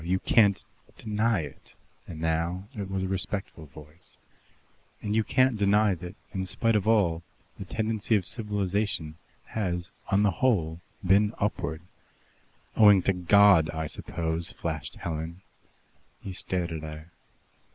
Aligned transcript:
You 0.03 0.17
can't 0.17 0.65
deny 0.97 1.41
it" 1.41 1.75
(and 2.07 2.19
now 2.19 2.67
it 2.73 2.89
was 2.89 3.03
a 3.03 3.07
respectful 3.07 3.67
voice) 3.67 4.17
"and 4.99 5.15
you 5.15 5.23
can't 5.23 5.59
deny 5.59 5.93
that, 5.93 6.15
in 6.33 6.43
spite 6.47 6.75
of 6.75 6.87
all, 6.87 7.21
the 7.59 7.65
tendency 7.65 8.15
of 8.15 8.25
civilization 8.25 9.19
has 9.49 9.91
on 10.09 10.23
the 10.23 10.31
whole 10.31 10.81
been 11.05 11.35
upward." 11.37 11.83
"Owing 12.75 13.03
to 13.03 13.13
God, 13.13 13.69
I 13.69 13.85
suppose," 13.85 14.51
flashed 14.51 14.95
Helen. 14.95 15.43
He 16.19 16.33
stared 16.33 16.71
at 16.71 16.81
her. 16.81 17.11